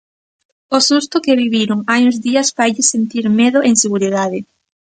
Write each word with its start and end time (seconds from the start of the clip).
O 0.75 0.77
susto 0.87 1.23
que 1.25 1.39
viviron 1.43 1.79
hai 1.91 2.01
uns 2.09 2.17
días 2.27 2.47
failles 2.57 2.91
sentir 2.93 3.25
medo 3.41 3.59
e 3.61 3.71
inseguridade. 3.75 4.39